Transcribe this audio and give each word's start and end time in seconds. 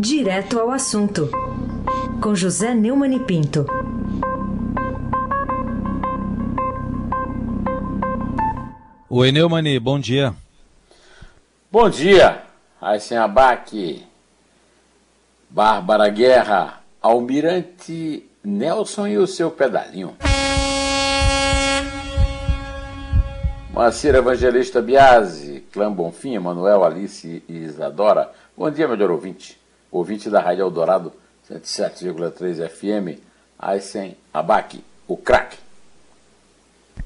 Direto 0.00 0.60
ao 0.60 0.70
assunto, 0.70 1.28
com 2.22 2.32
José 2.32 2.72
Neumann 2.72 3.16
e 3.16 3.18
Pinto. 3.18 3.66
Oi, 9.10 9.32
Neumani, 9.32 9.76
bom 9.80 9.98
dia. 9.98 10.32
Bom 11.68 11.90
dia, 11.90 12.44
Aysen 12.80 13.18
Abac, 13.18 14.06
Bárbara 15.50 16.08
Guerra, 16.10 16.80
Almirante 17.02 18.24
Nelson 18.44 19.08
e 19.08 19.18
o 19.18 19.26
seu 19.26 19.50
pedalinho. 19.50 20.16
Moacir 23.72 24.14
Evangelista 24.14 24.80
Biasi, 24.80 25.64
Clã 25.72 25.92
Bonfim, 25.92 26.34
Emanuel, 26.34 26.84
Alice 26.84 27.42
e 27.48 27.52
Isadora. 27.52 28.30
Bom 28.56 28.70
dia, 28.70 28.86
melhor 28.86 29.10
ouvinte. 29.10 29.58
Ouvinte 29.90 30.28
da 30.28 30.40
Rádio 30.40 30.62
Eldorado 30.62 31.12
107,3 31.50 32.68
FM, 32.68 33.20
Aysen 33.58 34.16
Abac, 34.32 34.82
o 35.06 35.16
craque. 35.16 35.56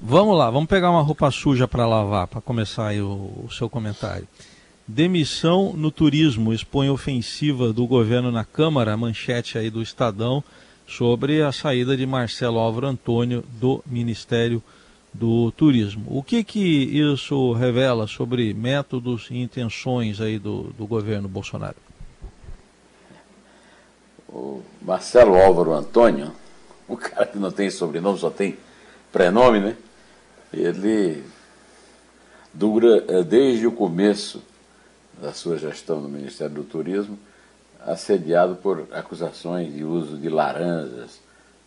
Vamos 0.01 0.37
lá, 0.37 0.51
vamos 0.51 0.69
pegar 0.69 0.91
uma 0.91 1.01
roupa 1.01 1.31
suja 1.31 1.69
para 1.69 1.87
lavar, 1.87 2.27
para 2.27 2.41
começar 2.41 2.89
aí 2.89 3.01
o, 3.01 3.45
o 3.45 3.49
seu 3.51 3.71
comentário. 3.71 4.27
Demissão 4.87 5.73
no 5.75 5.93
turismo 5.93 6.53
expõe 6.53 6.91
ofensiva 6.91 7.73
do 7.73 7.87
governo 7.87 8.33
na 8.33 8.45
Câmara, 8.45 8.97
manchete 8.97 9.57
aí 9.57 9.71
do 9.71 9.81
Estadão, 9.81 10.43
sobre 10.87 11.41
a 11.41 11.53
saída 11.53 11.97
de 11.97 12.05
Marcelo 12.05 12.59
Álvaro 12.59 12.89
Antônio 12.89 13.45
do 13.61 13.83
Ministério 13.87 14.61
do 15.15 15.53
turismo. 15.53 16.05
O 16.09 16.23
que, 16.23 16.43
que 16.43 16.59
isso 16.59 17.53
revela 17.53 18.07
sobre 18.09 18.53
métodos 18.53 19.29
e 19.31 19.39
intenções 19.39 20.21
aí 20.21 20.39
do, 20.39 20.73
do 20.77 20.87
governo 20.87 21.29
Bolsonaro? 21.29 21.77
O 24.33 24.63
Marcelo 24.81 25.37
Álvaro 25.37 25.73
Antônio, 25.73 26.33
o 26.89 26.97
cara 26.97 27.27
que 27.27 27.39
não 27.39 27.51
tem 27.51 27.71
sobrenome, 27.71 28.19
só 28.19 28.31
tem 28.31 28.57
prenome, 29.13 29.61
né? 29.61 29.77
Ele 30.53 31.23
dura 32.53 33.05
eh, 33.09 33.23
desde 33.23 33.67
o 33.67 33.73
começo 33.73 34.43
da 35.21 35.33
sua 35.33 35.59
gestão 35.59 36.01
no 36.01 36.09
Ministério 36.09 36.55
do 36.55 36.65
Turismo, 36.65 37.19
assediado 37.81 38.57
por 38.57 38.87
acusações 38.93 39.75
de 39.75 39.85
uso 39.85 40.17
de 40.17 40.29
laranjas, 40.29 41.21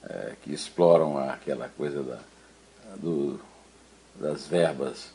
é, 0.07 0.33
que 0.41 0.53
exploram 0.53 1.17
aquela 1.17 1.69
coisa 1.69 2.03
da, 2.03 2.19
do, 2.97 3.39
das 4.15 4.47
verbas 4.47 5.09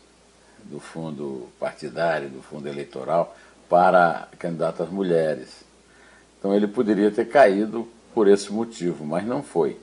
do 0.64 0.80
fundo 0.80 1.48
partidário, 1.58 2.28
do 2.28 2.42
fundo 2.42 2.68
eleitoral, 2.68 3.36
para 3.68 4.28
candidatas 4.38 4.88
mulheres. 4.88 5.64
Então 6.40 6.56
ele 6.56 6.66
poderia 6.66 7.10
ter 7.10 7.26
caído 7.26 7.86
por 8.12 8.26
esse 8.26 8.50
motivo, 8.50 9.04
mas 9.04 9.24
não 9.24 9.42
foi. 9.42 9.76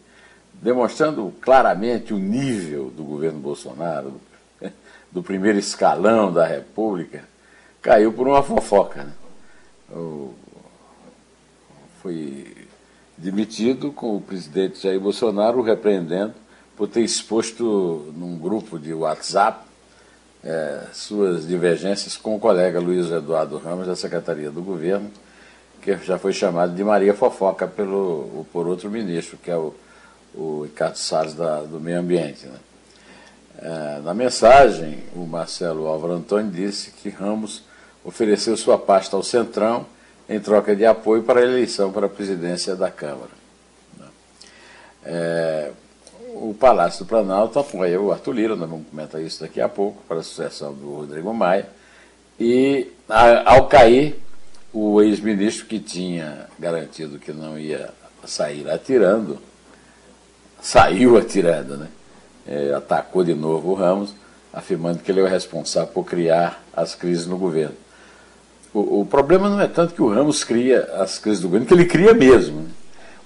Demonstrando 0.54 1.32
claramente 1.40 2.14
o 2.14 2.18
nível 2.18 2.90
do 2.90 3.04
governo 3.04 3.40
Bolsonaro, 3.40 4.20
do 5.12 5.22
primeiro 5.22 5.60
escalão 5.60 6.34
da 6.34 6.46
República, 6.46 7.24
caiu 7.82 8.12
por 8.12 8.28
uma 8.28 8.42
fofoca. 8.42 9.04
Né? 9.04 9.14
Foi 12.02 12.68
demitido 13.16 13.92
com 13.92 14.18
o 14.18 14.22
presidente 14.22 14.82
Jair 14.82 15.00
Bolsonaro 15.00 15.62
repreendendo 15.62 16.34
por 16.76 16.88
ter 16.88 17.02
exposto 17.02 18.12
num 18.16 18.38
grupo 18.38 18.78
de 18.78 18.94
WhatsApp 18.94 19.68
é, 20.44 20.84
suas 20.94 21.48
divergências 21.48 22.16
com 22.16 22.36
o 22.36 22.40
colega 22.40 22.80
Luiz 22.80 23.12
Eduardo 23.12 23.58
Ramos 23.58 23.88
da 23.88 23.96
Secretaria 23.96 24.52
do 24.52 24.62
Governo, 24.62 25.12
que 25.82 25.96
já 25.98 26.18
foi 26.18 26.34
chamado 26.34 26.76
de 26.76 26.84
Maria 26.84 27.14
Fofoca 27.14 27.68
pelo, 27.68 28.46
por 28.52 28.68
outro 28.68 28.90
ministro, 28.90 29.38
que 29.38 29.50
é 29.50 29.56
o, 29.56 29.74
o 30.36 30.64
Ricardo 30.64 30.98
Salles 30.98 31.34
da, 31.34 31.62
do 31.62 31.80
Meio 31.80 32.00
Ambiente. 32.00 32.46
Né? 32.46 32.60
É, 33.60 34.02
na 34.04 34.14
mensagem, 34.14 35.00
o 35.16 35.26
Marcelo 35.26 35.88
Álvaro 35.88 36.14
Antônio 36.14 36.52
disse 36.52 36.92
que 36.92 37.10
Ramos 37.10 37.64
ofereceu 38.04 38.56
sua 38.56 38.78
pasta 38.78 39.16
ao 39.16 39.24
Centrão 39.24 39.86
em 40.30 40.40
troca 40.40 40.76
de 40.76 40.86
apoio 40.86 41.24
para 41.24 41.40
a 41.40 41.44
eleição 41.44 41.92
para 41.92 42.06
a 42.06 42.10
presidência 42.10 42.76
da 42.76 42.92
Câmara. 42.92 43.32
Né? 43.98 44.06
É, 45.06 45.72
o 46.34 46.54
Palácio 46.54 47.06
do 47.06 47.08
Planalto 47.08 47.58
apoia 47.60 48.00
o 48.00 48.12
Arthur 48.12 48.34
Lira, 48.34 48.56
nós 48.56 48.70
vamos 48.70 48.88
comentar 48.88 49.22
isso 49.22 49.42
daqui 49.42 49.60
a 49.60 49.70
pouco, 49.70 50.04
para 50.08 50.20
a 50.20 50.24
sucessão 50.24 50.74
do 50.74 50.96
Rodrigo 50.96 51.34
Maia. 51.34 51.68
E 52.40 52.92
ao 53.46 53.68
cair, 53.68 54.22
o 54.74 55.02
ex-ministro 55.02 55.66
que 55.66 55.80
tinha 55.80 56.48
garantido 56.60 57.20
que 57.20 57.32
não 57.32 57.58
ia 57.58 57.90
sair 58.26 58.70
atirando, 58.70 59.40
saiu 60.62 61.18
atirando, 61.18 61.78
né? 61.78 61.88
É, 62.46 62.74
atacou 62.74 63.24
de 63.24 63.34
novo 63.34 63.72
o 63.72 63.74
Ramos, 63.74 64.14
afirmando 64.54 65.00
que 65.00 65.12
ele 65.12 65.20
é 65.20 65.24
o 65.24 65.28
responsável 65.28 65.92
por 65.94 66.06
criar 66.06 66.64
as 66.74 66.96
crises 66.96 67.26
no 67.26 67.38
governo. 67.38 67.76
O, 68.74 69.02
o, 69.02 69.06
problema 69.06 69.50
não 69.50 69.60
é 69.60 69.68
tanto 69.68 69.94
que 69.94 70.02
o 70.02 70.10
Ramos 70.10 70.44
cria 70.44 70.84
as 70.96 71.18
crises 71.18 71.42
do 71.42 71.48
governo, 71.48 71.66
que 71.66 71.74
ele 71.74 71.86
cria 71.86 72.14
mesmo. 72.14 72.62
Né? 72.62 72.70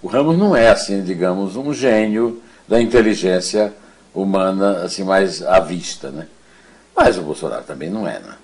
O 0.02 0.08
Ramos 0.08 0.38
não 0.38 0.56
é, 0.56 0.70
assim, 0.70 1.04
digamos, 1.04 1.56
um 1.56 1.74
gênio 1.74 2.42
da 2.68 2.82
inteligência 2.82 3.74
humana 4.14 4.84
assim 4.84 5.04
mais 5.04 5.42
à 5.42 5.60
vista, 5.60 6.10
né? 6.10 6.28
Mas 6.96 7.18
o 7.18 7.22
Bolsonaro 7.22 7.64
também 7.64 7.90
não 7.90 8.08
é, 8.08 8.20
né? 8.20 8.36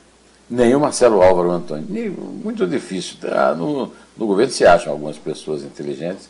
Nem 0.50 0.76
o 0.76 0.80
Marcelo 0.80 1.22
Álvaro 1.22 1.52
Antônio. 1.52 1.86
Muito 2.44 2.66
difícil. 2.66 3.18
Tá? 3.20 3.54
No, 3.54 3.92
no 4.18 4.28
governo 4.28 4.52
se 4.52 4.66
acham 4.66 4.94
algumas 4.94 5.18
pessoas 5.18 5.64
inteligentes, 5.64 6.30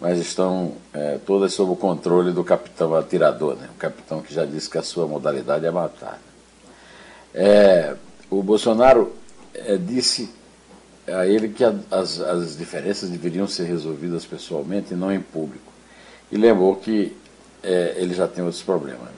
mas 0.00 0.18
estão 0.18 0.72
é, 0.92 1.18
todas 1.24 1.52
sob 1.54 1.72
o 1.72 1.76
controle 1.76 2.32
do 2.32 2.44
capitão 2.44 2.94
atirador, 2.94 3.56
né? 3.56 3.68
o 3.74 3.78
capitão 3.78 4.20
que 4.20 4.32
já 4.32 4.44
disse 4.44 4.68
que 4.68 4.76
a 4.76 4.82
sua 4.82 5.06
modalidade 5.06 5.64
é 5.64 5.70
matar. 5.70 6.20
É, 7.34 7.94
o 8.30 8.42
Bolsonaro 8.42 9.12
é, 9.54 9.76
disse 9.76 10.30
a 11.06 11.26
ele 11.26 11.48
que 11.48 11.64
a, 11.64 11.74
as, 11.90 12.20
as 12.20 12.56
diferenças 12.56 13.08
deveriam 13.08 13.46
ser 13.46 13.64
resolvidas 13.64 14.26
pessoalmente 14.26 14.92
e 14.92 14.96
não 14.96 15.12
em 15.12 15.20
público. 15.20 15.72
E 16.30 16.36
lembrou 16.36 16.76
que 16.76 17.16
é, 17.62 17.94
ele 17.96 18.14
já 18.14 18.26
tem 18.28 18.44
outros 18.44 18.62
problemas. 18.62 19.08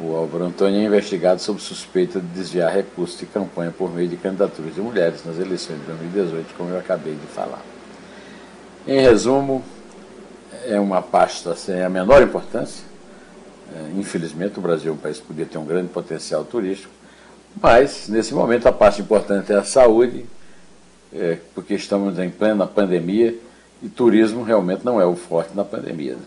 O 0.00 0.16
Álvaro 0.16 0.46
Antônio 0.46 0.80
é 0.80 0.84
investigado 0.84 1.40
sob 1.40 1.60
suspeita 1.60 2.18
de 2.18 2.26
desviar 2.26 2.72
recursos 2.72 3.18
de 3.18 3.26
campanha 3.26 3.70
por 3.70 3.94
meio 3.94 4.08
de 4.08 4.16
candidaturas 4.16 4.74
de 4.74 4.80
mulheres 4.80 5.24
nas 5.24 5.38
eleições 5.38 5.78
de 5.78 5.86
2018, 5.86 6.54
como 6.56 6.70
eu 6.70 6.78
acabei 6.78 7.14
de 7.14 7.26
falar. 7.28 7.62
Em 8.88 9.00
resumo, 9.00 9.62
é 10.66 10.80
uma 10.80 11.00
pasta 11.00 11.54
sem 11.54 11.80
a 11.82 11.88
menor 11.88 12.22
importância. 12.22 12.84
É, 13.72 13.98
infelizmente, 13.98 14.58
o 14.58 14.62
Brasil 14.62 14.90
é 14.90 14.94
um 14.94 14.98
país 14.98 15.20
que 15.20 15.26
podia 15.26 15.46
ter 15.46 15.58
um 15.58 15.64
grande 15.64 15.88
potencial 15.88 16.44
turístico, 16.44 16.92
mas, 17.62 18.08
nesse 18.08 18.34
momento, 18.34 18.66
a 18.66 18.72
parte 18.72 19.00
importante 19.00 19.52
é 19.52 19.56
a 19.56 19.64
saúde, 19.64 20.26
é, 21.12 21.38
porque 21.54 21.74
estamos 21.74 22.18
em 22.18 22.30
plena 22.30 22.66
pandemia 22.66 23.38
e 23.80 23.88
turismo 23.88 24.42
realmente 24.42 24.84
não 24.84 25.00
é 25.00 25.06
o 25.06 25.14
forte 25.14 25.54
na 25.54 25.64
pandemia. 25.64 26.14
Né? 26.14 26.26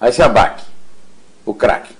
Aí 0.00 0.12
se 0.12 0.22
abaque, 0.22 0.64
o 1.46 1.54
craque. 1.54 1.94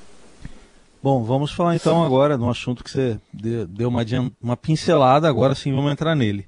Bom, 1.05 1.23
vamos 1.23 1.53
falar 1.53 1.77
então 1.77 2.03
agora 2.03 2.39
de 2.39 2.43
um 2.43 2.49
assunto 2.49 2.83
que 2.83 2.91
você 2.91 3.21
deu 3.69 3.91
uma, 3.91 4.01
uma 4.41 4.57
pincelada, 4.57 5.29
agora 5.29 5.55
sim 5.55 5.71
vamos 5.71 5.93
entrar 5.93 6.15
nele. 6.17 6.47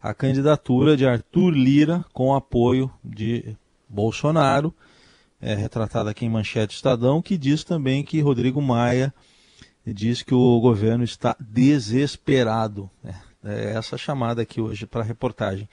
A 0.00 0.14
candidatura 0.14 0.96
de 0.96 1.06
Arthur 1.06 1.50
Lira 1.50 2.02
com 2.14 2.34
apoio 2.34 2.90
de 3.04 3.54
Bolsonaro, 3.86 4.74
é, 5.38 5.54
retratada 5.54 6.08
aqui 6.08 6.24
em 6.24 6.30
Manchete 6.30 6.74
Estadão, 6.74 7.20
que 7.20 7.36
diz 7.36 7.62
também 7.64 8.02
que 8.02 8.22
Rodrigo 8.22 8.62
Maia 8.62 9.12
diz 9.84 10.22
que 10.22 10.34
o 10.34 10.58
governo 10.58 11.04
está 11.04 11.36
desesperado. 11.38 12.88
É, 13.04 13.14
é 13.44 13.72
essa 13.74 13.98
chamada 13.98 14.40
aqui 14.40 14.58
hoje 14.58 14.86
para 14.86 15.02
a 15.02 15.04
reportagem. 15.04 15.68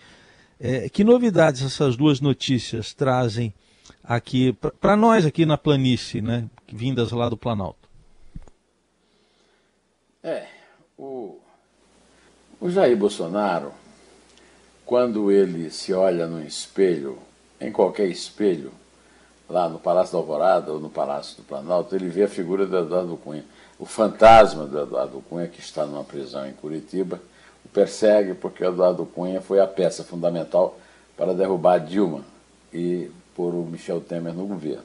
É, 0.60 0.90
que 0.90 1.06
novidades 1.06 1.62
essas 1.62 1.96
duas 1.96 2.20
notícias 2.20 2.94
trazem 2.94 3.54
aqui 4.04 4.52
para 4.82 4.98
nós 4.98 5.26
aqui 5.26 5.46
na 5.46 5.58
planície, 5.58 6.22
né, 6.22 6.50
vindas 6.70 7.14
lá 7.14 7.30
do 7.30 7.38
Planalto? 7.38 7.85
É, 10.26 10.46
o, 10.98 11.38
o 12.60 12.70
Jair 12.70 12.98
Bolsonaro, 12.98 13.72
quando 14.86 15.32
ele 15.32 15.70
se 15.70 15.94
olha 15.94 16.28
no 16.28 16.42
espelho, 16.42 17.20
em 17.62 17.72
qualquer 17.72 18.08
espelho, 18.08 18.72
lá 19.48 19.70
no 19.70 19.80
Palácio 19.80 20.14
da 20.14 20.18
Alvorada 20.18 20.72
ou 20.72 20.80
no 20.80 20.90
Palácio 20.90 21.38
do 21.38 21.44
Planalto, 21.44 21.96
ele 21.96 22.10
vê 22.10 22.24
a 22.24 22.28
figura 22.28 22.66
do 22.66 22.76
Eduardo 22.76 23.16
Cunha 23.16 23.46
o 23.78 23.86
fantasma 23.86 24.66
do 24.66 24.80
Eduardo 24.80 25.24
Cunha, 25.30 25.48
que 25.48 25.60
está 25.60 25.86
numa 25.86 26.04
prisão 26.04 26.48
em 26.48 26.54
Curitiba, 26.54 27.20
o 27.64 27.70
persegue 27.70 28.34
porque 28.34 28.64
o 28.64 28.70
Eduardo 28.70 29.06
Cunha 29.06 29.42
foi 29.42 29.60
a 29.60 29.68
peça 29.68 30.04
fundamental 30.04 30.80
para 31.18 31.34
derrubar 31.34 31.80
Dilma 31.80 32.22
e 32.74 33.10
pôr 33.36 33.54
o 33.54 33.66
Michel 33.66 34.02
Temer 34.02 34.34
no 34.34 34.46
governo. 34.46 34.84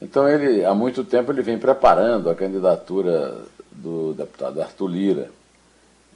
Então 0.00 0.26
ele, 0.26 0.64
há 0.64 0.74
muito 0.74 1.04
tempo, 1.04 1.30
ele 1.30 1.42
vem 1.42 1.58
preparando 1.58 2.30
a 2.30 2.34
candidatura 2.34 3.44
do 3.82 4.14
deputado 4.14 4.60
Arthur 4.60 4.88
Lira, 4.88 5.30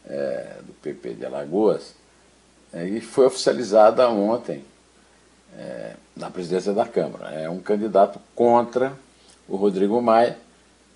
é, 0.07 0.59
do 0.65 0.73
PP 0.75 1.15
de 1.15 1.27
Alagoas, 1.27 1.95
é, 2.73 2.87
e 2.87 3.01
foi 3.01 3.27
oficializada 3.27 4.09
ontem 4.09 4.65
é, 5.57 5.95
na 6.17 6.31
presidência 6.31 6.73
da 6.73 6.87
Câmara. 6.87 7.31
É 7.31 7.49
um 7.49 7.61
candidato 7.61 8.19
contra 8.35 8.93
o 9.49 9.57
Rodrigo 9.57 10.01
Maia, 10.01 10.37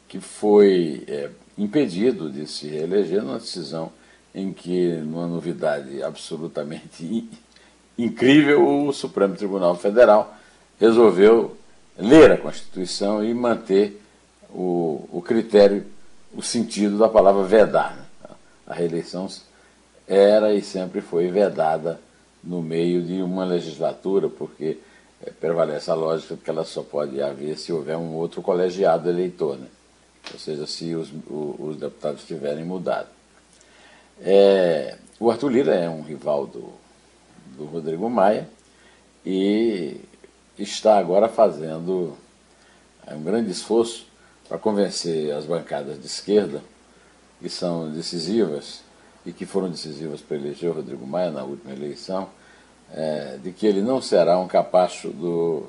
que 0.09 0.21
foi 0.21 1.05
é, 1.07 1.31
impedido 1.57 2.31
de 2.31 2.47
se 2.47 2.69
reeleger 2.69 3.23
numa 3.23 3.39
decisão 3.39 3.93
em 4.35 4.53
que, 4.53 4.93
numa 4.99 5.27
novidade 5.27 6.03
absolutamente 6.03 7.29
incrível, 7.97 8.87
o 8.87 8.93
Supremo 8.93 9.35
Tribunal 9.35 9.75
Federal 9.77 10.35
resolveu 10.79 11.57
ler 11.99 12.31
a 12.31 12.37
Constituição 12.37 13.25
e 13.25 13.35
manter 13.35 14.01
o, 14.51 15.09
o 15.13 15.21
critério, 15.21 15.85
o 16.39 16.43
sentido 16.43 16.97
da 16.97 17.09
palavra 17.09 17.43
vedar. 17.43 17.97
Né? 17.97 18.29
A 18.65 18.73
reeleição 18.73 19.29
era 20.07 20.55
e 20.55 20.63
sempre 20.63 21.01
foi 21.01 21.27
vedada 21.27 22.01
no 22.45 22.63
meio 22.63 23.03
de 23.03 23.21
uma 23.21 23.45
legislatura, 23.45 24.29
porque 24.29 24.79
é, 25.21 25.31
prevalece 25.31 25.91
a 25.91 25.95
lógica 25.95 26.37
de 26.37 26.43
que 26.43 26.49
ela 26.49 26.65
só 26.65 26.85
pode 26.85 27.21
haver 27.21 27.59
se 27.59 27.73
houver 27.73 27.97
um 27.97 28.15
outro 28.15 28.41
colegiado 28.41 29.11
eleitor, 29.11 29.59
né? 29.59 29.67
ou 30.33 30.39
seja, 30.39 30.65
se 30.65 30.95
os, 30.95 31.13
os 31.29 31.77
deputados 31.77 32.23
tiverem 32.25 32.65
mudado. 32.65 33.09
É, 34.21 34.97
o 35.19 35.33
Arthur 35.33 35.51
Lira 35.51 35.75
é 35.75 35.91
um 35.91 36.03
rival 36.03 36.47
do, 36.47 36.71
do 37.57 37.65
Rodrigo 37.65 38.09
Maia 38.09 38.49
e 39.27 40.01
está 40.57 40.99
agora 40.99 41.29
fazendo 41.29 42.17
é, 43.05 43.13
um 43.13 43.25
grande 43.25 43.51
esforço 43.51 44.07
para 44.49 44.59
convencer 44.59 45.33
as 45.33 45.45
bancadas 45.45 46.01
de 46.01 46.07
esquerda, 46.07 46.63
que 47.41 47.49
são 47.49 47.91
decisivas 47.91 48.81
e 49.25 49.33
que 49.33 49.45
foram 49.45 49.69
decisivas 49.69 50.21
para 50.21 50.37
eleger 50.37 50.71
o 50.71 50.73
Rodrigo 50.73 51.07
Maia 51.07 51.31
na 51.31 51.45
última 51.45 51.73
eleição, 51.73 52.29
é, 52.93 53.39
de 53.43 53.53
que 53.53 53.67
ele 53.67 53.83
não 53.83 54.01
será 54.01 54.39
um 54.39 54.49
capacho 54.49 55.11
do, 55.11 55.65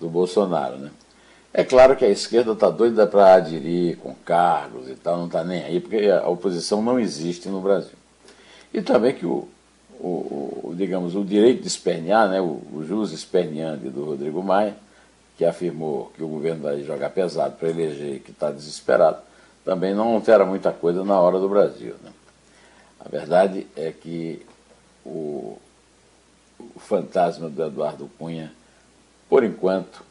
do 0.00 0.08
Bolsonaro. 0.08 0.78
Né? 0.78 0.90
É 1.52 1.62
claro 1.62 1.94
que 1.94 2.04
a 2.04 2.08
esquerda 2.08 2.52
está 2.52 2.70
doida 2.70 3.06
para 3.06 3.34
aderir 3.34 3.98
com 3.98 4.14
cargos 4.24 4.88
e 4.88 4.94
tal, 4.94 5.18
não 5.18 5.26
está 5.26 5.44
nem 5.44 5.62
aí, 5.62 5.78
porque 5.78 6.08
a 6.08 6.26
oposição 6.26 6.82
não 6.82 6.98
existe 6.98 7.48
no 7.48 7.60
Brasil. 7.60 7.96
E 8.72 8.80
também 8.80 9.14
que 9.14 9.26
o, 9.26 9.46
o, 10.00 10.70
o 10.70 10.74
digamos, 10.74 11.14
o 11.14 11.22
direito 11.22 11.60
de 11.60 11.68
espernear, 11.68 12.28
né, 12.28 12.40
o, 12.40 12.60
o 12.72 12.84
jus 12.84 13.12
esperneante 13.12 13.88
do 13.90 14.04
Rodrigo 14.04 14.42
Maia, 14.42 14.74
que 15.36 15.44
afirmou 15.44 16.12
que 16.14 16.22
o 16.22 16.28
governo 16.28 16.62
vai 16.62 16.82
jogar 16.82 17.10
pesado 17.10 17.56
para 17.56 17.68
eleger 17.68 18.20
que 18.20 18.30
está 18.30 18.50
desesperado, 18.50 19.18
também 19.64 19.94
não 19.94 20.14
altera 20.14 20.44
muita 20.44 20.72
coisa 20.72 21.04
na 21.04 21.18
hora 21.18 21.38
do 21.38 21.48
Brasil. 21.48 21.94
Né? 22.02 22.12
A 23.00 23.08
verdade 23.08 23.66
é 23.76 23.90
que 23.90 24.44
o, 25.04 25.58
o 26.58 26.78
fantasma 26.78 27.48
do 27.48 27.64
Eduardo 27.64 28.10
Cunha, 28.18 28.52
por 29.28 29.42
enquanto, 29.42 30.04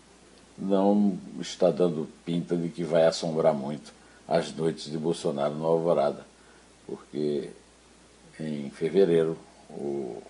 não 0.57 1.17
está 1.39 1.71
dando 1.71 2.07
pinta 2.25 2.55
de 2.55 2.69
que 2.69 2.83
vai 2.83 3.05
assombrar 3.05 3.53
muito 3.53 3.93
as 4.27 4.53
noites 4.53 4.91
de 4.91 4.97
Bolsonaro 4.97 5.53
no 5.53 5.65
Alvorada, 5.65 6.25
porque 6.85 7.49
em 8.39 8.69
fevereiro 8.69 9.37
o, 9.69 10.21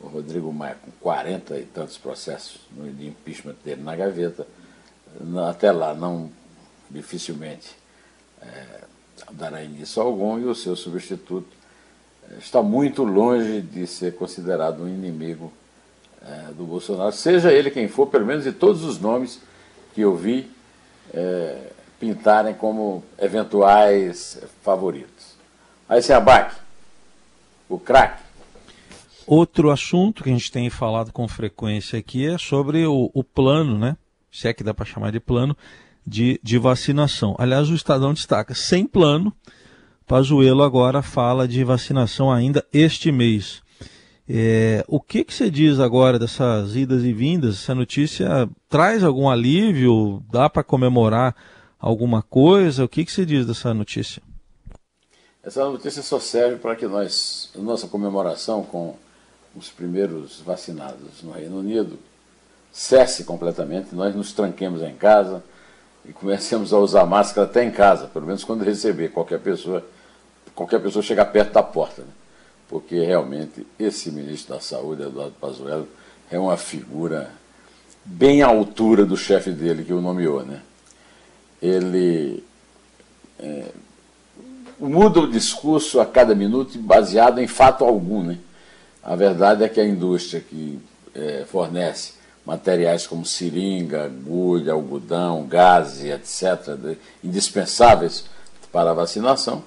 o 0.00 0.08
Rodrigo 0.08 0.52
Maia, 0.52 0.76
com 0.82 0.90
40 1.00 1.58
e 1.58 1.64
tantos 1.64 1.96
processos 1.96 2.60
de 2.70 3.08
impeachment 3.08 3.56
dele 3.64 3.82
na 3.82 3.96
gaveta, 3.96 4.46
até 5.48 5.72
lá 5.72 5.94
não 5.94 6.30
dificilmente 6.90 7.74
é, 8.42 8.80
dará 9.32 9.62
início 9.62 10.02
algum 10.02 10.38
e 10.38 10.44
o 10.44 10.54
seu 10.54 10.76
substituto 10.76 11.48
é, 12.30 12.38
está 12.38 12.62
muito 12.62 13.02
longe 13.02 13.60
de 13.60 13.86
ser 13.86 14.14
considerado 14.14 14.82
um 14.82 14.88
inimigo 14.88 15.52
é, 16.22 16.52
do 16.52 16.64
Bolsonaro, 16.64 17.12
seja 17.12 17.52
ele 17.52 17.70
quem 17.70 17.88
for, 17.88 18.06
pelo 18.06 18.26
menos 18.26 18.44
de 18.44 18.52
todos 18.52 18.84
os 18.84 18.98
nomes 18.98 19.40
que 19.94 20.00
eu 20.02 20.14
vi 20.14 20.50
é, 21.14 21.70
pintarem 21.98 22.54
como 22.54 23.02
eventuais 23.18 24.38
favoritos. 24.62 25.34
Aí 25.88 26.02
se 26.02 26.12
abaque, 26.12 26.56
o 27.68 27.78
craque. 27.78 28.25
Outro 29.26 29.70
assunto 29.70 30.22
que 30.22 30.30
a 30.30 30.32
gente 30.32 30.52
tem 30.52 30.70
falado 30.70 31.12
com 31.12 31.26
frequência 31.26 31.98
aqui 31.98 32.26
é 32.26 32.38
sobre 32.38 32.86
o, 32.86 33.10
o 33.12 33.24
plano, 33.24 33.76
né? 33.76 33.96
Se 34.30 34.46
é 34.48 34.52
que 34.52 34.62
dá 34.62 34.72
para 34.72 34.84
chamar 34.84 35.10
de 35.10 35.18
plano, 35.18 35.56
de, 36.06 36.38
de 36.42 36.58
vacinação. 36.58 37.34
Aliás, 37.38 37.68
o 37.68 37.74
Estadão 37.74 38.14
destaca, 38.14 38.54
sem 38.54 38.86
plano, 38.86 39.32
Pazuello 40.06 40.62
agora 40.62 41.02
fala 41.02 41.48
de 41.48 41.64
vacinação 41.64 42.30
ainda 42.30 42.64
este 42.72 43.10
mês. 43.10 43.60
É, 44.28 44.84
o 44.86 45.00
que, 45.00 45.24
que 45.24 45.34
você 45.34 45.50
diz 45.50 45.80
agora 45.80 46.18
dessas 46.18 46.76
idas 46.76 47.02
e 47.02 47.12
vindas? 47.12 47.56
Essa 47.56 47.74
notícia 47.74 48.48
traz 48.68 49.02
algum 49.02 49.28
alívio? 49.28 50.22
Dá 50.30 50.48
para 50.48 50.62
comemorar 50.62 51.34
alguma 51.78 52.22
coisa? 52.22 52.84
O 52.84 52.88
que, 52.88 53.04
que 53.04 53.10
você 53.10 53.26
diz 53.26 53.46
dessa 53.46 53.74
notícia? 53.74 54.22
Essa 55.42 55.64
notícia 55.64 56.02
só 56.02 56.20
serve 56.20 56.56
para 56.56 56.76
que 56.76 56.86
nós, 56.86 57.50
nossa 57.56 57.88
comemoração 57.88 58.64
com 58.64 58.96
os 59.56 59.70
primeiros 59.70 60.40
vacinados 60.40 61.22
no 61.22 61.32
Reino 61.32 61.58
Unido 61.58 61.98
cesse 62.72 63.24
completamente, 63.24 63.94
nós 63.94 64.14
nos 64.14 64.32
tranquemos 64.32 64.82
em 64.82 64.94
casa 64.94 65.42
e 66.04 66.12
comecemos 66.12 66.72
a 66.72 66.78
usar 66.78 67.06
máscara 67.06 67.46
até 67.46 67.64
em 67.64 67.70
casa, 67.70 68.06
pelo 68.06 68.26
menos 68.26 68.44
quando 68.44 68.64
receber 68.64 69.08
qualquer 69.08 69.40
pessoa, 69.40 69.84
qualquer 70.54 70.80
pessoa 70.80 71.02
chegar 71.02 71.24
perto 71.26 71.52
da 71.52 71.62
porta. 71.62 72.02
Né? 72.02 72.08
porque 72.68 73.00
realmente 73.00 73.66
esse 73.78 74.10
ministro 74.10 74.54
da 74.54 74.60
Saúde, 74.60 75.02
Eduardo 75.02 75.34
Pazuello, 75.40 75.88
é 76.30 76.38
uma 76.38 76.56
figura 76.56 77.30
bem 78.04 78.42
à 78.42 78.46
altura 78.46 79.04
do 79.04 79.16
chefe 79.16 79.50
dele 79.50 79.84
que 79.84 79.92
o 79.92 80.00
nomeou. 80.00 80.44
Né? 80.44 80.60
Ele 81.62 82.42
é, 83.38 83.66
muda 84.78 85.20
o 85.20 85.30
discurso 85.30 86.00
a 86.00 86.06
cada 86.06 86.34
minuto 86.34 86.76
baseado 86.78 87.40
em 87.40 87.46
fato 87.46 87.84
algum. 87.84 88.22
Né? 88.22 88.38
A 89.06 89.14
verdade 89.14 89.62
é 89.62 89.68
que 89.68 89.80
a 89.80 89.86
indústria 89.86 90.40
que 90.40 90.80
é, 91.14 91.44
fornece 91.46 92.14
materiais 92.44 93.06
como 93.06 93.24
seringa, 93.24 94.06
agulha, 94.06 94.72
algodão, 94.72 95.46
gás, 95.46 96.04
etc., 96.04 96.96
indispensáveis 97.22 98.24
para 98.72 98.90
a 98.90 98.94
vacinação, 98.94 99.62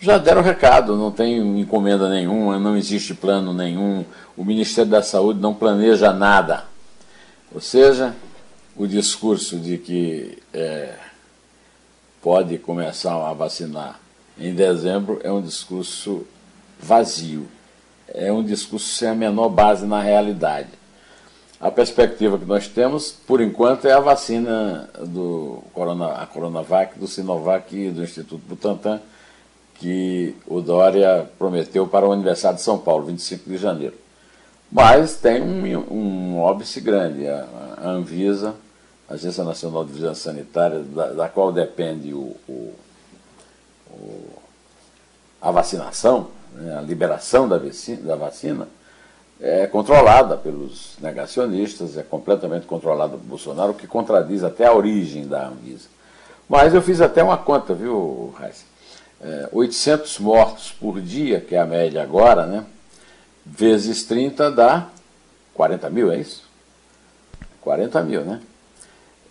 já 0.00 0.16
deram 0.16 0.40
recado, 0.40 0.96
não 0.96 1.10
tem 1.10 1.60
encomenda 1.60 2.08
nenhuma, 2.08 2.58
não 2.58 2.78
existe 2.78 3.12
plano 3.12 3.52
nenhum, 3.52 4.06
o 4.34 4.42
Ministério 4.42 4.90
da 4.90 5.02
Saúde 5.02 5.38
não 5.38 5.52
planeja 5.52 6.10
nada. 6.10 6.64
Ou 7.52 7.60
seja, 7.60 8.16
o 8.74 8.86
discurso 8.86 9.58
de 9.58 9.76
que 9.76 10.38
é, 10.54 10.94
pode 12.22 12.56
começar 12.56 13.14
a 13.14 13.34
vacinar 13.34 14.00
em 14.38 14.54
dezembro 14.54 15.20
é 15.22 15.30
um 15.30 15.42
discurso 15.42 16.26
vazio, 16.80 17.48
é 18.14 18.32
um 18.32 18.42
discurso 18.42 18.88
sem 18.88 19.08
a 19.08 19.14
menor 19.14 19.48
base 19.48 19.86
na 19.86 20.00
realidade. 20.00 20.68
A 21.60 21.70
perspectiva 21.70 22.38
que 22.38 22.44
nós 22.44 22.68
temos, 22.68 23.10
por 23.10 23.40
enquanto, 23.40 23.86
é 23.86 23.92
a 23.92 23.98
vacina 23.98 24.88
do 25.00 25.62
Corona, 25.74 26.12
a 26.12 26.26
Coronavac, 26.26 26.98
do 26.98 27.08
Sinovac 27.08 27.76
e 27.76 27.90
do 27.90 28.02
Instituto 28.02 28.42
Butantan, 28.46 29.00
que 29.74 30.36
o 30.46 30.60
Dória 30.60 31.28
prometeu 31.36 31.86
para 31.86 32.06
o 32.06 32.12
aniversário 32.12 32.56
de 32.56 32.62
São 32.62 32.78
Paulo, 32.78 33.06
25 33.06 33.50
de 33.50 33.56
janeiro. 33.56 33.94
Mas 34.70 35.16
tem 35.16 35.42
um, 35.42 35.92
um 35.92 36.38
óbice 36.38 36.80
grande. 36.80 37.26
A, 37.26 37.46
Anvisa, 37.84 38.54
a 39.08 39.14
Agência 39.14 39.42
Nacional 39.42 39.84
de 39.84 39.92
Vigilância 39.92 40.30
Sanitária, 40.32 40.80
da, 40.80 41.12
da 41.12 41.28
qual 41.28 41.52
depende 41.52 42.12
o, 42.12 42.36
o, 42.48 42.74
o, 43.90 44.28
a 45.40 45.50
vacinação, 45.50 46.28
né, 46.58 46.78
a 46.78 46.80
liberação 46.80 47.48
da 47.48 47.58
vacina, 47.58 48.02
da 48.02 48.16
vacina, 48.16 48.68
é 49.40 49.66
controlada 49.66 50.36
pelos 50.36 50.96
negacionistas, 51.00 51.96
é 51.96 52.02
completamente 52.02 52.66
controlada 52.66 53.16
por 53.16 53.24
Bolsonaro, 53.24 53.70
o 53.70 53.74
que 53.74 53.86
contradiz 53.86 54.42
até 54.42 54.66
a 54.66 54.72
origem 54.72 55.26
da 55.26 55.46
Anvisa. 55.46 55.88
Mas 56.48 56.74
eu 56.74 56.82
fiz 56.82 57.00
até 57.00 57.22
uma 57.22 57.36
conta, 57.36 57.72
viu, 57.74 58.34
Raíssa? 58.36 58.64
é, 59.20 59.48
800 59.52 60.18
mortos 60.18 60.72
por 60.72 61.00
dia, 61.00 61.40
que 61.40 61.54
é 61.54 61.58
a 61.58 61.66
média 61.66 62.02
agora, 62.02 62.46
né? 62.46 62.64
Vezes 63.44 64.04
30 64.04 64.50
dá 64.50 64.88
40 65.54 65.90
mil, 65.90 66.12
é 66.12 66.18
isso? 66.18 66.44
40 67.60 68.02
mil, 68.02 68.24
né? 68.24 68.40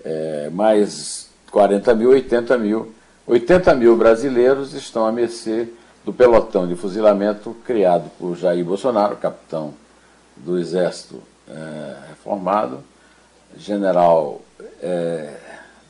É, 0.04 0.50
mais 0.52 1.30
40 1.52 1.96
mil, 1.96 2.10
80 2.10 2.58
mil. 2.58 2.94
80 3.26 3.76
mil 3.76 3.96
brasileiros 3.98 4.74
estão 4.74 5.06
à 5.06 5.12
mercê 5.12 5.70
do 6.08 6.14
pelotão 6.14 6.66
de 6.66 6.74
fuzilamento 6.74 7.54
criado 7.66 8.10
por 8.18 8.34
Jair 8.38 8.64
Bolsonaro, 8.64 9.18
capitão 9.18 9.74
do 10.38 10.58
Exército 10.58 11.22
é, 11.50 11.98
reformado, 12.08 12.80
general 13.58 14.42
é, 14.82 15.36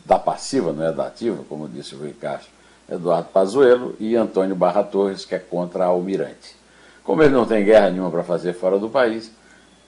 da 0.04 0.18
passiva, 0.18 0.74
não 0.74 0.84
é 0.84 0.92
da 0.92 1.06
ativa, 1.06 1.44
como 1.48 1.70
disse 1.70 1.94
o 1.94 2.00
Rui 2.00 2.14
Castro, 2.14 2.50
Eduardo 2.90 3.30
Pazuello 3.30 3.96
e 4.00 4.16
Antônio 4.16 4.56
Barra 4.56 4.82
Torres, 4.82 5.24
que 5.24 5.36
é 5.36 5.40
contra 5.40 5.84
a 5.84 5.88
Almirante. 5.90 6.56
Como 7.04 7.22
eles 7.22 7.34
não 7.34 7.46
têm 7.46 7.64
guerra 7.64 7.92
nenhuma 7.92 8.10
para 8.10 8.24
fazer 8.24 8.54
fora 8.54 8.80
do 8.80 8.90
país, 8.90 9.32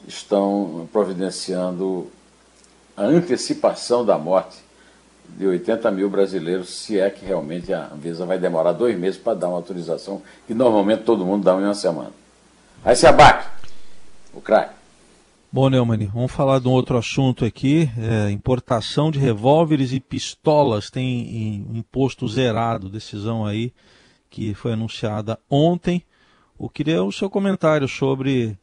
estão 0.08 0.88
providenciando 0.94 2.06
a 2.96 3.02
antecipação 3.02 4.06
da 4.06 4.20
morte 4.20 4.60
de 5.38 5.48
80 5.48 5.92
mil 5.92 6.10
brasileiros, 6.10 6.70
se 6.70 7.00
é 7.00 7.10
que 7.10 7.26
realmente 7.26 7.74
a 7.74 7.92
Anvisa 7.94 8.26
vai 8.26 8.38
demorar 8.38 8.74
dois 8.74 8.98
meses 8.98 9.20
para 9.20 9.34
dar 9.34 9.48
uma 9.48 9.58
autorização 9.58 10.22
que 10.46 10.54
normalmente 10.54 11.04
todo 11.04 11.26
mundo 11.26 11.44
dá 11.44 11.54
em 11.54 11.64
uma 11.64 11.74
semana. 11.74 12.12
Aí 12.84 12.96
se 12.96 13.08
abaque, 13.08 13.48
o 14.34 14.42
craque. 14.42 14.80
Bom, 15.52 15.68
Neumann, 15.68 16.06
vamos 16.14 16.32
falar 16.32 16.60
de 16.60 16.68
um 16.68 16.72
outro 16.72 16.96
assunto 16.96 17.44
aqui. 17.44 17.90
É, 17.98 18.30
importação 18.30 19.10
de 19.10 19.18
revólveres 19.18 19.92
e 19.92 20.00
pistolas 20.00 20.92
tem 20.92 21.66
imposto 21.74 22.28
zerado, 22.28 22.88
decisão 22.88 23.46
aí 23.46 23.74
que 24.30 24.54
foi 24.54 24.74
anunciada 24.74 25.40
ontem. 25.50 26.04
Eu 26.60 26.70
queria 26.70 27.04
o 27.04 27.12
seu 27.12 27.30
comentário 27.30 27.88
sobre 27.88 28.58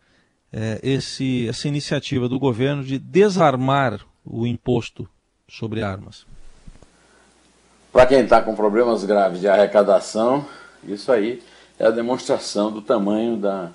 é, 0.52 0.78
esse, 0.82 1.48
essa 1.48 1.66
iniciativa 1.66 2.28
do 2.28 2.38
governo 2.38 2.84
de 2.84 2.98
desarmar 2.98 4.00
o 4.24 4.46
imposto 4.46 5.08
sobre 5.48 5.82
armas. 5.82 6.26
Para 7.96 8.04
quem 8.04 8.20
está 8.20 8.42
com 8.42 8.54
problemas 8.54 9.04
graves 9.04 9.40
de 9.40 9.48
arrecadação, 9.48 10.44
isso 10.84 11.10
aí 11.10 11.42
é 11.78 11.86
a 11.86 11.90
demonstração 11.90 12.70
do 12.70 12.82
tamanho 12.82 13.38
da, 13.38 13.70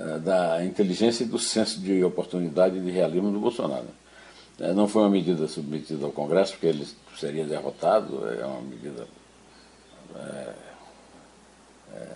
eh, 0.00 0.18
da 0.18 0.64
inteligência 0.64 1.22
e 1.22 1.28
do 1.28 1.38
senso 1.38 1.78
de 1.78 2.02
oportunidade 2.02 2.76
e 2.76 2.80
de 2.80 2.90
realismo 2.90 3.30
do 3.30 3.38
Bolsonaro. 3.38 3.86
Eh, 4.58 4.72
não 4.72 4.88
foi 4.88 5.02
uma 5.02 5.10
medida 5.10 5.46
submetida 5.46 6.04
ao 6.04 6.10
Congresso, 6.10 6.54
porque 6.54 6.66
ele 6.66 6.84
seria 7.16 7.44
derrotado, 7.44 8.28
é 8.28 8.44
uma 8.44 8.62
medida 8.62 9.06
é, 10.16 10.52
é, 11.94 12.06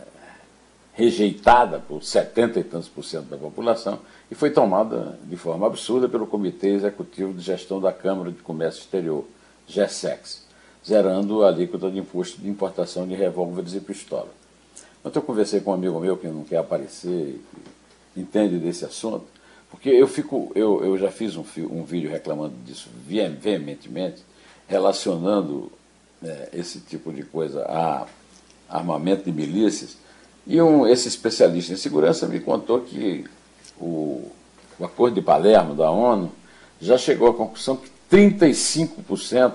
rejeitada 0.95 1.79
por 1.79 2.03
70 2.03 2.59
e 2.59 2.65
tantos 2.65 2.89
por 2.89 3.05
cento 3.05 3.27
da 3.27 3.37
população 3.37 4.01
e 4.29 4.35
foi 4.35 4.51
tomada 4.51 5.17
de 5.23 5.37
forma 5.37 5.65
absurda 5.69 6.09
pelo 6.09 6.27
Comitê 6.27 6.71
Executivo 6.71 7.33
de 7.33 7.41
Gestão 7.43 7.81
da 7.81 7.93
Câmara 7.93 8.33
de 8.33 8.43
Comércio 8.43 8.81
Exterior, 8.81 9.25
GESEX 9.65 10.46
zerando 10.87 11.45
a 11.45 11.49
alíquota 11.49 11.91
de 11.91 11.99
imposto 11.99 12.41
de 12.41 12.49
importação 12.49 13.07
de 13.07 13.15
revólveres 13.15 13.75
e 13.75 13.81
pistolas. 13.81 14.31
Ontem 15.05 15.19
eu 15.19 15.23
conversei 15.23 15.61
com 15.61 15.71
um 15.71 15.75
amigo 15.75 15.99
meu 15.99 16.17
que 16.17 16.29
não 16.29 16.45
quer 16.45 16.59
aparecer, 16.59 17.41
que 18.15 18.21
entende 18.21 18.59
desse 18.59 18.85
assunto, 18.85 19.25
porque 19.71 19.89
eu 19.89 20.07
fico, 20.07 20.53
eu, 20.55 20.85
eu 20.85 20.97
já 20.97 21.11
fiz 21.11 21.37
um, 21.37 21.45
um 21.71 21.85
vídeo 21.85 22.11
reclamando 22.11 22.55
disso 22.65 22.89
veementemente, 23.07 24.23
relacionando 24.69 25.71
é, 26.23 26.51
esse 26.53 26.81
tipo 26.81 27.13
de 27.13 27.23
coisa 27.25 27.65
a 27.69 28.07
armamento 28.69 29.25
de 29.25 29.33
milícias, 29.33 29.97
e 30.47 30.61
um, 30.61 30.87
esse 30.87 31.09
especialista 31.09 31.73
em 31.73 31.77
segurança 31.77 32.27
me 32.29 32.39
contou 32.39 32.81
que 32.81 33.25
o, 33.81 34.31
o 34.79 34.85
Acordo 34.85 35.15
de 35.15 35.23
Palermo 35.23 35.75
da 35.75 35.91
ONU 35.91 36.31
já 36.81 36.97
chegou 36.97 37.29
à 37.29 37.35
conclusão 37.35 37.77
que 37.77 37.91
35% 38.11 39.53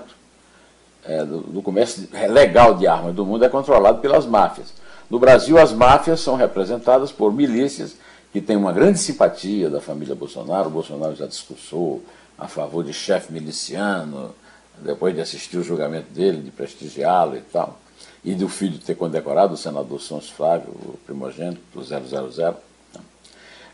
é, 1.04 1.24
do, 1.24 1.40
do, 1.40 1.62
comércio 1.62 2.08
legal 2.30 2.74
de 2.74 2.86
armas 2.86 3.14
do 3.14 3.24
mundo 3.24 3.44
é 3.44 3.48
controlado 3.48 3.98
pelas 4.00 4.26
máfias. 4.26 4.72
No 5.10 5.18
Brasil, 5.18 5.58
as 5.58 5.72
máfias 5.72 6.20
são 6.20 6.36
representadas 6.36 7.12
por 7.12 7.32
milícias 7.32 7.96
que 8.32 8.40
têm 8.40 8.56
uma 8.56 8.72
grande 8.72 8.98
simpatia 8.98 9.68
da 9.68 9.80
família 9.80 10.14
Bolsonaro. 10.14 10.68
O 10.68 10.72
Bolsonaro 10.72 11.14
já 11.14 11.26
discursou 11.26 12.02
a 12.38 12.48
favor 12.48 12.82
de 12.82 12.92
chefe 12.92 13.32
miliciano, 13.32 14.34
depois 14.78 15.14
de 15.14 15.20
assistir 15.20 15.58
o 15.58 15.62
julgamento 15.62 16.10
dele, 16.12 16.40
de 16.40 16.50
prestigiá-lo 16.50 17.36
e 17.36 17.40
tal, 17.40 17.78
e 18.24 18.34
do 18.34 18.48
filho 18.48 18.78
ter 18.78 18.94
condecorado 18.94 19.54
o 19.54 19.56
senador 19.56 20.00
Sons 20.00 20.30
Flávio, 20.30 20.70
o 20.70 20.98
primogênito 21.04 21.60
do 21.74 21.84
000. 21.84 22.56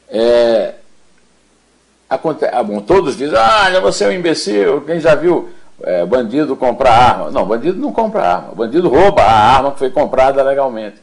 É, 0.08 0.74
aconte... 2.08 2.44
ah, 2.46 2.62
bom, 2.62 2.80
todos 2.80 3.16
dizem, 3.16 3.38
ah, 3.38 3.78
você 3.80 4.04
é 4.04 4.08
um 4.08 4.12
imbecil, 4.12 4.80
quem 4.82 4.98
já 4.98 5.14
viu 5.14 5.50
é, 5.82 6.04
bandido 6.04 6.56
comprar 6.56 6.92
arma. 6.92 7.30
Não, 7.30 7.46
bandido 7.46 7.78
não 7.78 7.92
compra 7.92 8.22
arma. 8.22 8.54
bandido 8.54 8.88
rouba 8.88 9.22
a 9.22 9.56
arma 9.56 9.72
que 9.72 9.78
foi 9.78 9.90
comprada 9.90 10.42
legalmente. 10.42 10.96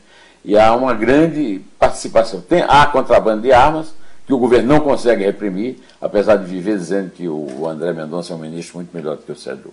E 0.43 0.57
há 0.57 0.75
uma 0.75 0.93
grande 0.93 1.61
participação. 1.79 2.41
Tem, 2.41 2.63
há 2.67 2.85
contrabando 2.85 3.41
de 3.41 3.51
armas, 3.51 3.93
que 4.25 4.33
o 4.33 4.37
governo 4.37 4.67
não 4.67 4.79
consegue 4.79 5.23
reprimir, 5.23 5.77
apesar 6.01 6.37
de 6.37 6.45
viver 6.45 6.77
dizendo 6.77 7.11
que 7.11 7.27
o 7.27 7.67
André 7.67 7.93
Mendonça 7.93 8.33
é 8.33 8.35
um 8.35 8.39
ministro 8.39 8.77
muito 8.77 8.95
melhor 8.95 9.17
do 9.17 9.23
que 9.23 9.31
o 9.31 9.35
Sérgio 9.35 9.71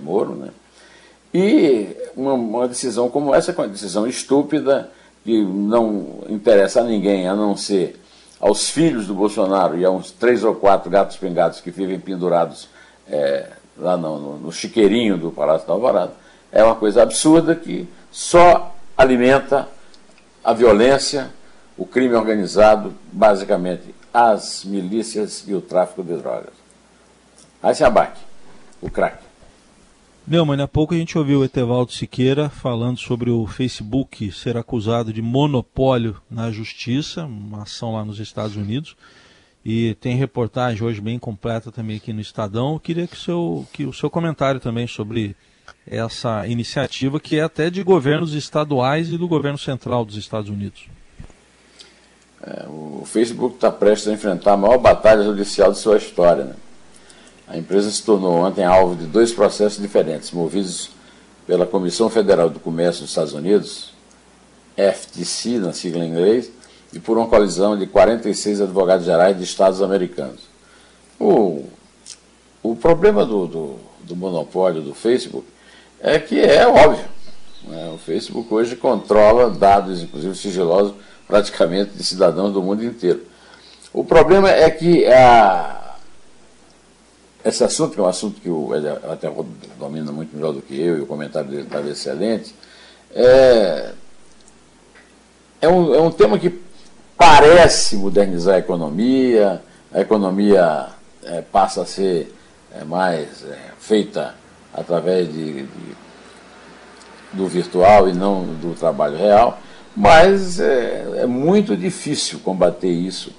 Moro. 0.00 0.34
Né? 0.34 0.48
E 1.32 1.96
uma, 2.16 2.32
uma 2.32 2.68
decisão 2.68 3.10
como 3.10 3.34
essa, 3.34 3.52
é 3.52 3.54
uma 3.54 3.68
decisão 3.68 4.06
estúpida, 4.06 4.90
que 5.24 5.42
não 5.42 6.18
interessa 6.28 6.80
a 6.80 6.84
ninguém, 6.84 7.26
a 7.26 7.34
não 7.34 7.56
ser 7.56 7.98
aos 8.38 8.68
filhos 8.68 9.06
do 9.06 9.14
Bolsonaro 9.14 9.78
e 9.78 9.84
a 9.84 9.90
uns 9.90 10.10
três 10.10 10.44
ou 10.44 10.54
quatro 10.54 10.90
gatos 10.90 11.16
pingados 11.16 11.60
que 11.60 11.70
vivem 11.70 11.98
pendurados 11.98 12.68
é, 13.08 13.48
lá 13.76 13.96
no, 13.96 14.18
no, 14.18 14.38
no 14.38 14.52
chiqueirinho 14.52 15.16
do 15.16 15.30
Palácio 15.30 15.66
do 15.66 15.72
Alvorada, 15.72 16.12
é 16.52 16.62
uma 16.62 16.76
coisa 16.76 17.02
absurda 17.02 17.54
que 17.54 17.88
só 18.10 18.74
alimenta 18.96 19.68
a 20.42 20.52
violência, 20.52 21.30
o 21.76 21.84
crime 21.84 22.14
organizado, 22.14 22.94
basicamente 23.12 23.94
as 24.12 24.64
milícias 24.64 25.44
e 25.48 25.54
o 25.54 25.60
tráfico 25.60 26.02
de 26.02 26.16
drogas. 26.16 26.52
Aí 27.60 27.74
se 27.74 27.82
abate 27.82 28.20
o 28.80 28.88
crack. 28.88 29.24
Neumann, 30.26 30.62
há 30.62 30.68
pouco 30.68 30.94
a 30.94 30.96
gente 30.96 31.18
ouviu 31.18 31.40
o 31.40 31.44
Etevaldo 31.44 31.92
Siqueira 31.92 32.48
falando 32.48 32.98
sobre 32.98 33.30
o 33.30 33.46
Facebook 33.46 34.30
ser 34.32 34.56
acusado 34.56 35.12
de 35.12 35.20
monopólio 35.20 36.16
na 36.30 36.50
justiça, 36.50 37.24
uma 37.24 37.64
ação 37.64 37.94
lá 37.94 38.04
nos 38.04 38.20
Estados 38.20 38.56
Unidos. 38.56 38.96
E 39.64 39.94
tem 39.94 40.14
reportagem 40.16 40.82
hoje 40.82 41.00
bem 41.00 41.18
completa 41.18 41.72
também 41.72 41.96
aqui 41.96 42.12
no 42.12 42.20
Estadão. 42.20 42.74
Eu 42.74 42.80
queria 42.80 43.06
que 43.06 43.16
o 43.16 43.18
seu, 43.18 43.66
que 43.72 43.86
o 43.86 43.92
seu 43.92 44.10
comentário 44.10 44.60
também 44.60 44.86
sobre 44.86 45.34
essa 45.86 46.46
iniciativa, 46.46 47.18
que 47.18 47.38
é 47.38 47.42
até 47.42 47.70
de 47.70 47.82
governos 47.82 48.34
estaduais 48.34 49.08
e 49.08 49.16
do 49.16 49.26
governo 49.26 49.58
central 49.58 50.04
dos 50.04 50.16
Estados 50.16 50.50
Unidos. 50.50 50.86
É, 52.42 52.66
o 52.68 53.04
Facebook 53.06 53.54
está 53.54 53.70
prestes 53.70 54.08
a 54.08 54.12
enfrentar 54.12 54.52
a 54.52 54.56
maior 54.56 54.76
batalha 54.76 55.24
judicial 55.24 55.72
de 55.72 55.78
sua 55.78 55.96
história. 55.96 56.44
Né? 56.44 56.54
A 57.48 57.56
empresa 57.56 57.90
se 57.90 58.02
tornou 58.02 58.34
ontem 58.34 58.64
alvo 58.64 58.94
de 58.94 59.06
dois 59.06 59.32
processos 59.32 59.80
diferentes, 59.80 60.30
movidos 60.30 60.90
pela 61.46 61.66
Comissão 61.66 62.10
Federal 62.10 62.50
do 62.50 62.60
Comércio 62.60 63.02
dos 63.02 63.10
Estados 63.10 63.32
Unidos, 63.32 63.94
FTC, 64.76 65.58
na 65.58 65.72
sigla 65.72 66.04
em 66.04 66.10
inglês, 66.10 66.50
e 66.94 67.00
por 67.00 67.18
uma 67.18 67.26
colisão 67.26 67.76
de 67.76 67.86
46 67.86 68.60
advogados 68.60 69.04
gerais 69.04 69.36
de 69.36 69.42
estados 69.42 69.82
americanos. 69.82 70.40
O, 71.18 71.64
o 72.62 72.76
problema 72.76 73.26
do, 73.26 73.46
do, 73.46 73.76
do 74.00 74.16
monopólio 74.16 74.80
do 74.80 74.94
Facebook 74.94 75.46
é 76.00 76.18
que 76.18 76.40
é 76.40 76.66
óbvio. 76.66 77.04
Né? 77.66 77.90
O 77.94 77.98
Facebook 77.98 78.52
hoje 78.52 78.76
controla 78.76 79.50
dados, 79.50 80.02
inclusive 80.02 80.34
sigilosos, 80.36 80.94
praticamente 81.26 81.92
de 81.92 82.04
cidadãos 82.04 82.52
do 82.52 82.62
mundo 82.62 82.84
inteiro. 82.84 83.22
O 83.92 84.04
problema 84.04 84.50
é 84.50 84.70
que 84.70 85.06
a, 85.06 85.96
esse 87.44 87.62
assunto, 87.62 87.94
que 87.94 88.00
é 88.00 88.02
um 88.02 88.08
assunto 88.08 88.40
que 88.40 88.48
o 88.48 88.70
até 89.10 89.30
domina 89.78 90.12
muito 90.12 90.34
melhor 90.34 90.52
do 90.52 90.62
que 90.62 90.78
eu, 90.78 90.98
e 90.98 91.00
o 91.00 91.06
comentário 91.06 91.48
dele 91.48 91.62
estava 91.62 91.88
excelente, 91.88 92.54
é, 93.14 93.92
é, 95.60 95.68
um, 95.68 95.94
é 95.94 96.00
um 96.00 96.10
tema 96.10 96.38
que 96.38 96.63
parece 97.24 97.96
modernizar 97.96 98.56
a 98.56 98.58
economia, 98.58 99.62
a 99.90 99.98
economia 99.98 100.88
é, 101.24 101.40
passa 101.40 101.80
a 101.80 101.86
ser 101.86 102.34
é, 102.70 102.84
mais 102.84 103.42
é, 103.48 103.56
feita 103.78 104.34
através 104.74 105.32
de, 105.32 105.62
de, 105.62 105.96
do 107.32 107.46
virtual 107.48 108.10
e 108.10 108.12
não 108.12 108.44
do 108.44 108.74
trabalho 108.78 109.16
real, 109.16 109.58
mas 109.96 110.60
é, 110.60 111.24
muito 111.26 111.74
difícil 111.74 112.40
combater 112.40 112.90
isso 112.90 113.32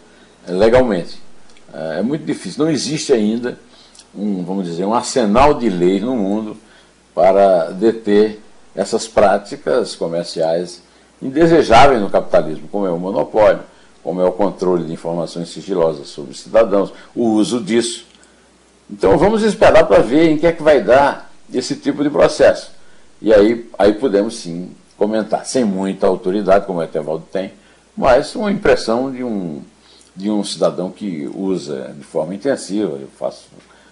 legalmente. 0.47 1.21
É, 1.71 1.99
é 1.99 2.01
muito 2.01 2.25
difícil. 2.25 2.65
Não 2.65 2.71
existe 2.71 3.13
ainda 3.13 3.59
um, 4.15 4.43
vamos 4.43 4.65
dizer, 4.65 4.83
um 4.85 4.95
arsenal 4.95 5.53
de 5.53 5.69
leis 5.69 6.01
no 6.01 6.15
mundo 6.15 6.57
para 7.13 7.69
deter 7.69 8.41
essas 8.75 9.07
práticas 9.07 9.95
comerciais 9.95 10.81
indesejáveis 11.21 12.01
no 12.01 12.09
capitalismo, 12.09 12.67
como 12.67 12.87
é 12.87 12.89
o 12.89 12.97
monopólio, 12.97 13.61
como 14.05 14.21
é 14.21 14.23
o 14.23 14.31
controle 14.31 14.83
de 14.85 14.93
informações 14.93 15.49
sigilosas 15.49 16.09
sobre 16.09 16.37
cidadãos, 16.37 16.93
o 17.15 17.23
uso 17.23 17.59
disso. 17.59 18.05
Então 18.87 19.17
vamos 19.17 19.41
esperar 19.41 19.83
para 19.87 20.03
ver 20.03 20.29
em 20.29 20.37
que 20.37 20.45
é 20.45 20.51
que 20.51 20.61
vai 20.61 20.79
dar 20.79 21.33
esse 21.51 21.75
tipo 21.75 22.03
de 22.03 22.11
processo. 22.11 22.69
E 23.19 23.33
aí, 23.33 23.67
aí 23.79 23.93
podemos 23.93 24.35
sim 24.35 24.69
comentar, 24.95 25.43
sem 25.47 25.65
muita 25.65 26.05
autoridade, 26.05 26.67
como 26.67 26.77
o 26.77 26.83
Etevaldo 26.83 27.25
tem, 27.31 27.53
mas 27.97 28.35
uma 28.35 28.51
impressão 28.51 29.11
de 29.11 29.23
um, 29.23 29.63
de 30.15 30.29
um 30.29 30.43
cidadão 30.43 30.91
que 30.91 31.27
usa 31.33 31.91
de 31.97 32.03
forma 32.03 32.35
intensiva. 32.35 32.99
Eu 33.01 33.07
faço, 33.17 33.47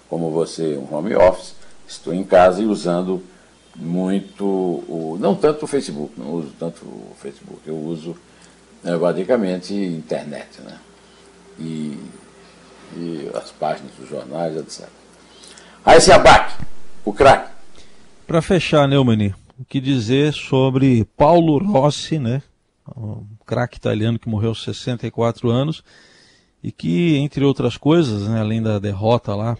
como 0.08 0.30
você, 0.30 0.78
um 0.78 0.96
home 0.96 1.16
office, 1.16 1.56
estou 1.88 2.14
em 2.14 2.24
casa 2.24 2.62
e 2.62 2.68
usando 2.68 3.20
muito, 3.76 4.46
o, 4.46 5.18
não 5.20 5.34
tanto 5.34 5.66
o 5.66 5.68
Facebook, 5.68 6.14
não 6.16 6.34
uso 6.34 6.52
tanto 6.60 6.86
o 6.86 7.16
Facebook, 7.20 7.62
eu 7.66 7.76
uso 7.76 8.16
é 8.84 8.98
basicamente 8.98 9.74
internet, 9.74 10.62
né? 10.62 10.78
E, 11.60 11.98
e 12.96 13.32
as 13.34 13.52
páginas 13.52 13.92
dos 13.98 14.10
jornais, 14.10 14.56
etc. 14.58 14.88
Aí 15.86 15.98
esse 15.98 16.12
abaque, 16.12 16.64
o 17.06 17.14
craque. 17.14 17.52
Para 18.26 18.42
fechar, 18.42 18.88
Neumani, 18.88 19.34
o 19.60 19.66
que 19.66 19.80
dizer 19.80 20.34
sobre 20.34 21.06
Paulo 21.18 21.58
Rossi, 21.58 22.20
né? 22.20 22.42
Um 22.96 23.26
craque 23.46 23.78
italiano 23.78 24.20
que 24.20 24.28
morreu 24.28 24.50
aos 24.50 24.64
64 24.64 25.50
anos 25.50 25.84
e 26.64 26.72
que, 26.72 27.18
entre 27.18 27.44
outras 27.44 27.76
coisas, 27.76 28.28
né, 28.28 28.40
além 28.40 28.62
da 28.62 28.80
derrota 28.80 29.36
lá 29.36 29.58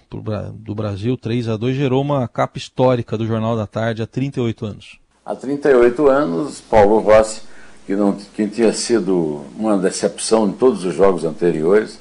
do 0.54 0.74
Brasil 0.74 1.18
3 1.18 1.50
a 1.50 1.58
2 1.58 1.76
gerou 1.76 2.02
uma 2.02 2.28
capa 2.28 2.58
histórica 2.58 3.18
do 3.18 3.28
Jornal 3.28 3.58
da 3.58 3.68
Tarde 3.68 4.02
há 4.02 4.08
38 4.08 4.66
anos. 4.66 5.00
Há 5.26 5.36
38 5.36 6.08
anos, 6.08 6.62
Paulo 6.62 7.00
Rossi, 7.00 7.42
que, 7.86 7.96
não, 7.96 8.14
que 8.14 8.48
tinha 8.48 8.72
sido 8.74 9.46
uma 9.58 9.78
decepção 9.78 10.48
em 10.48 10.54
todos 10.54 10.84
os 10.86 10.96
jogos 10.96 11.26
anteriores, 11.26 12.00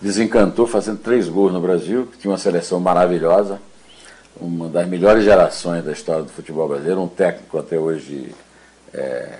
desencantou 0.00 0.66
fazendo 0.66 0.98
três 0.98 1.28
gols 1.28 1.52
no 1.52 1.60
Brasil, 1.60 2.06
que 2.06 2.18
tinha 2.18 2.30
uma 2.30 2.38
seleção 2.38 2.78
maravilhosa, 2.78 3.60
uma 4.40 4.68
das 4.68 4.86
melhores 4.86 5.24
gerações 5.24 5.84
da 5.84 5.92
história 5.92 6.22
do 6.22 6.30
futebol 6.30 6.68
brasileiro, 6.68 7.02
um 7.02 7.08
técnico 7.08 7.58
até 7.58 7.78
hoje 7.78 8.32
é, 8.94 9.38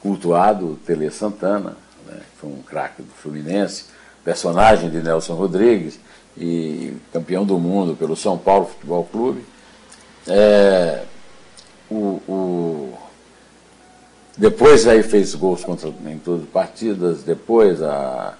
cultuado, 0.00 0.78
Tele 0.86 1.10
Santana, 1.10 1.76
né, 2.06 2.20
foi 2.40 2.50
um 2.50 2.62
craque 2.62 3.02
do 3.02 3.12
Fluminense, 3.12 3.84
personagem 4.24 4.90
de 4.90 5.02
Nelson 5.02 5.34
Rodrigues 5.34 6.00
e 6.36 6.96
campeão 7.12 7.44
do 7.44 7.58
mundo 7.58 7.94
pelo 7.94 8.16
São 8.16 8.38
Paulo 8.38 8.66
Futebol 8.66 9.04
Clube. 9.04 9.44
É, 10.26 11.02
o, 11.90 12.20
o, 12.26 12.98
depois 14.36 14.86
aí 14.86 15.02
fez 15.02 15.34
gols 15.34 15.64
contra, 15.64 15.88
em 15.88 16.18
todas 16.18 16.42
as 16.42 16.48
partidas, 16.48 17.22
depois 17.22 17.82
a, 17.82 18.34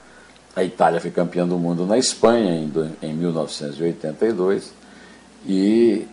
a 0.55 0.63
Itália 0.63 1.01
foi 1.01 1.11
campeã 1.11 1.47
do 1.47 1.59
mundo 1.59 1.87
na 1.87 1.97
Espanha 1.97 2.55
em, 2.55 2.71
em 3.03 3.15
1982 3.15 4.73
e 5.47 6.07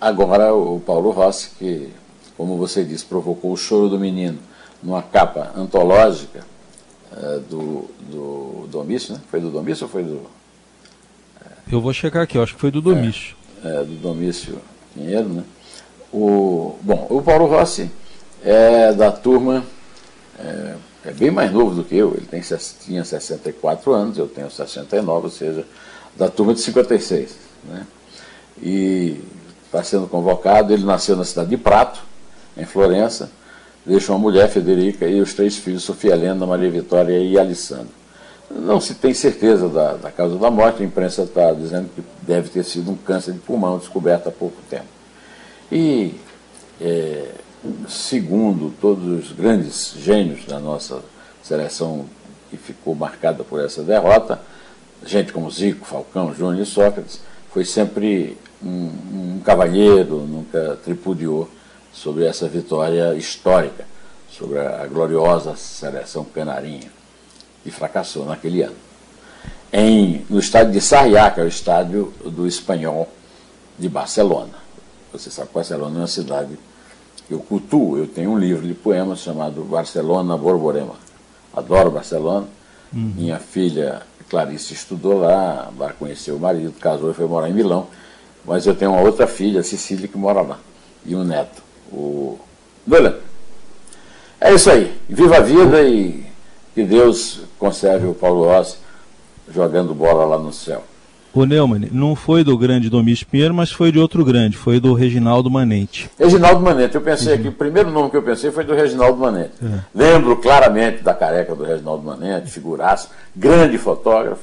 agora 0.00 0.52
o 0.54 0.80
Paulo 0.80 1.10
Rossi, 1.10 1.50
que, 1.58 1.90
como 2.36 2.56
você 2.56 2.84
disse, 2.84 3.04
provocou 3.04 3.52
o 3.52 3.56
choro 3.56 3.88
do 3.88 3.98
menino 3.98 4.38
numa 4.82 5.02
capa 5.02 5.52
antológica, 5.56 6.44
é, 7.16 7.38
do, 7.48 7.88
do 8.10 8.66
Domício, 8.70 9.14
né? 9.14 9.20
Foi 9.30 9.40
do 9.40 9.50
Domício 9.50 9.84
ou 9.84 9.90
foi 9.90 10.02
do. 10.02 10.22
É, 11.40 11.48
eu 11.70 11.80
vou 11.80 11.92
checar 11.92 12.22
aqui, 12.22 12.36
eu 12.36 12.42
acho 12.42 12.54
que 12.54 12.60
foi 12.60 12.70
do 12.72 12.82
Domício. 12.82 13.36
É, 13.64 13.68
é, 13.68 13.84
do 13.84 13.94
Domício 13.94 14.58
Pinheiro, 14.92 15.28
né? 15.28 15.44
O, 16.12 16.76
bom, 16.82 17.06
o 17.10 17.22
Paulo 17.22 17.46
Rossi 17.46 17.90
é 18.44 18.92
da 18.92 19.10
turma, 19.10 19.64
é, 20.38 20.74
é, 21.06 21.12
bem 21.12 21.30
mais 21.30 21.50
novo 21.50 21.74
do 21.74 21.82
que 21.82 21.96
eu, 21.96 22.14
ele 22.14 22.26
tem, 22.26 22.42
tinha 22.80 23.04
64 23.04 23.92
anos, 23.92 24.18
eu 24.18 24.28
tenho 24.28 24.50
69, 24.50 25.24
ou 25.24 25.30
seja, 25.30 25.64
da 26.16 26.28
turma 26.28 26.52
de 26.52 26.60
56. 26.60 27.36
Né? 27.64 27.86
E 28.62 29.20
está 29.64 29.82
sendo 29.82 30.06
convocado, 30.06 30.72
ele 30.72 30.84
nasceu 30.84 31.16
na 31.16 31.24
cidade 31.24 31.50
de 31.50 31.56
Prato, 31.56 32.00
em 32.56 32.64
Florença, 32.64 33.30
deixou 33.84 34.14
uma 34.14 34.22
mulher, 34.22 34.48
Federica, 34.48 35.06
e 35.06 35.20
os 35.20 35.32
três 35.32 35.56
filhos, 35.56 35.82
Sofia 35.82 36.12
Helena, 36.12 36.46
Maria 36.46 36.70
Vitória 36.70 37.18
e 37.18 37.38
Alessandro. 37.38 37.92
Não 38.50 38.80
se 38.80 38.94
tem 38.94 39.12
certeza 39.14 39.68
da, 39.68 39.94
da 39.94 40.10
causa 40.10 40.36
da 40.36 40.50
morte, 40.50 40.82
a 40.82 40.86
imprensa 40.86 41.22
está 41.22 41.50
dizendo 41.52 41.88
que 41.94 42.04
deve 42.22 42.50
ter 42.50 42.62
sido 42.62 42.90
um 42.90 42.96
câncer 42.96 43.32
de 43.32 43.38
pulmão 43.38 43.78
descoberto 43.78 44.28
há 44.28 44.32
pouco 44.32 44.56
tempo. 44.68 44.86
E, 45.72 46.14
é, 46.80 47.30
segundo 47.88 48.72
todos 48.80 49.24
os 49.24 49.32
grandes 49.32 49.94
gênios 49.98 50.44
da 50.44 50.58
nossa 50.58 51.02
seleção 51.42 52.06
que 52.50 52.56
ficou 52.56 52.94
marcada 52.94 53.42
por 53.44 53.64
essa 53.64 53.82
derrota, 53.82 54.40
gente 55.04 55.32
como 55.32 55.50
Zico, 55.50 55.86
Falcão, 55.86 56.34
Júnior 56.34 56.62
e 56.62 56.66
Sócrates, 56.66 57.20
foi 57.52 57.64
sempre 57.64 58.36
um, 58.62 59.36
um 59.36 59.40
cavalheiro, 59.44 60.18
nunca 60.26 60.78
tripudiou 60.84 61.48
sobre 61.92 62.24
essa 62.24 62.48
vitória 62.48 63.14
histórica, 63.14 63.86
sobre 64.30 64.58
a 64.58 64.86
gloriosa 64.86 65.54
seleção 65.54 66.24
canarinha, 66.24 66.90
que 67.62 67.70
fracassou 67.70 68.24
naquele 68.24 68.62
ano. 68.62 68.76
Em, 69.72 70.24
no 70.28 70.38
estádio 70.38 70.72
de 70.72 70.80
Sarriá, 70.80 71.30
que 71.30 71.40
é 71.40 71.44
o 71.44 71.48
estádio 71.48 72.12
do 72.24 72.46
espanhol 72.46 73.08
de 73.78 73.88
Barcelona. 73.88 74.54
Você 75.12 75.30
sabe 75.30 75.48
que 75.48 75.54
Barcelona 75.54 75.96
é 75.96 75.98
uma 76.00 76.06
cidade 76.06 76.58
eu 77.30 77.38
cultuo. 77.38 77.98
Eu 77.98 78.06
tenho 78.06 78.30
um 78.30 78.38
livro 78.38 78.66
de 78.66 78.74
poemas 78.74 79.20
chamado 79.20 79.62
Barcelona 79.62 80.36
Borborema. 80.36 80.94
Adoro 81.54 81.90
Barcelona. 81.90 82.46
Uhum. 82.92 83.12
Minha 83.16 83.38
filha 83.38 84.02
Clarice 84.28 84.74
estudou 84.74 85.20
lá, 85.20 85.70
lá 85.76 85.92
conheceu 85.92 86.36
o 86.36 86.40
marido, 86.40 86.72
casou 86.80 87.10
e 87.10 87.14
foi 87.14 87.26
morar 87.26 87.48
em 87.48 87.54
Milão. 87.54 87.86
Mas 88.44 88.66
eu 88.66 88.74
tenho 88.74 88.92
uma 88.92 89.00
outra 89.00 89.26
filha, 89.26 89.62
Cecília, 89.62 90.08
que 90.08 90.18
mora 90.18 90.40
lá. 90.42 90.58
E 91.04 91.14
um 91.14 91.24
neto 91.24 91.62
o 91.92 92.38
Dolan. 92.86 93.14
É 94.40 94.52
isso 94.52 94.70
aí. 94.70 94.98
Viva 95.08 95.38
a 95.38 95.40
vida 95.40 95.82
e 95.82 96.26
que 96.74 96.82
Deus 96.82 97.40
conserve 97.58 98.06
o 98.06 98.14
Paulo 98.14 98.44
Rossi 98.44 98.78
jogando 99.48 99.94
bola 99.94 100.24
lá 100.24 100.38
no 100.38 100.52
céu. 100.52 100.82
O 101.34 101.44
Neumann, 101.44 101.88
não 101.90 102.14
foi 102.14 102.44
do 102.44 102.56
grande 102.56 102.88
Domício 102.88 103.26
Pinheiro, 103.26 103.52
mas 103.52 103.72
foi 103.72 103.90
de 103.90 103.98
outro 103.98 104.24
grande, 104.24 104.56
foi 104.56 104.78
do 104.78 104.94
Reginaldo 104.94 105.50
Manente. 105.50 106.08
Reginaldo 106.16 106.60
Manente, 106.60 106.94
eu 106.94 107.00
pensei 107.00 107.34
uhum. 107.34 107.40
aqui, 107.40 107.48
o 107.48 107.52
primeiro 107.52 107.90
nome 107.90 108.08
que 108.08 108.16
eu 108.16 108.22
pensei 108.22 108.52
foi 108.52 108.62
do 108.62 108.72
Reginaldo 108.72 109.18
Manente. 109.18 109.50
É. 109.60 109.80
Lembro 109.92 110.36
claramente 110.36 111.02
da 111.02 111.12
careca 111.12 111.52
do 111.56 111.64
Reginaldo 111.64 112.04
Manente, 112.04 112.52
figuraço, 112.52 113.10
grande 113.34 113.76
fotógrafo, 113.78 114.42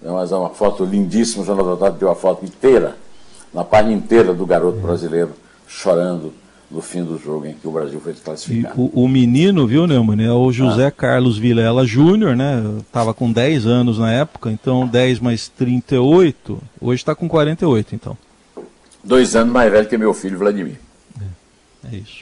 né, 0.00 0.08
mas 0.12 0.30
é 0.30 0.36
uma 0.36 0.50
foto 0.50 0.84
lindíssima, 0.84 1.42
o 1.42 1.46
Jornal 1.46 1.74
da 1.74 1.76
Tarde 1.76 1.98
deu 1.98 2.10
a 2.10 2.14
foto 2.14 2.44
inteira, 2.44 2.94
na 3.52 3.64
página 3.64 3.94
inteira 3.94 4.32
do 4.32 4.46
garoto 4.46 4.78
é. 4.78 4.82
brasileiro 4.82 5.32
chorando 5.66 6.32
no 6.70 6.80
fim 6.80 7.02
do 7.02 7.18
jogo 7.18 7.46
em 7.46 7.54
que 7.54 7.66
o 7.66 7.72
Brasil 7.72 8.00
foi 8.00 8.12
desclassificado. 8.12 8.80
O, 8.80 9.04
o, 9.04 9.08
menino, 9.08 9.66
viu, 9.66 9.86
Neumann, 9.86 10.24
é 10.24 10.32
o 10.32 10.52
José 10.52 10.86
ah. 10.86 10.90
Carlos 10.90 11.36
Vilela 11.36 11.84
Júnior, 11.84 12.36
né? 12.36 12.62
Estava 12.78 13.12
com 13.12 13.32
10 13.32 13.66
anos 13.66 13.98
na 13.98 14.12
época, 14.12 14.50
então 14.50 14.86
10 14.86 15.18
mais 15.18 15.48
38, 15.48 16.62
hoje 16.80 17.02
está 17.02 17.14
com 17.14 17.28
48, 17.28 17.94
então. 17.94 18.16
Dois 19.02 19.34
anos 19.34 19.52
mais 19.52 19.72
velho 19.72 19.88
que 19.88 19.98
meu 19.98 20.14
filho 20.14 20.38
Vladimir. 20.38 20.78
É, 21.20 21.94
é 21.94 21.96
isso. 21.96 22.20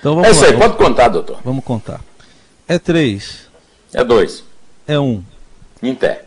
Então 0.00 0.16
vamos 0.16 0.28
é 0.28 0.30
isso 0.32 0.40
lá, 0.40 0.46
aí, 0.48 0.52
vamos, 0.54 0.76
pode 0.76 0.88
contar, 0.88 1.08
doutor. 1.08 1.38
Vamos 1.44 1.64
contar. 1.64 2.00
É 2.66 2.78
3. 2.78 3.48
É 3.92 4.02
2. 4.02 4.44
É 4.86 4.98
1. 4.98 5.02
Um. 5.02 5.22
Em 5.82 5.94
pé. 5.94 6.24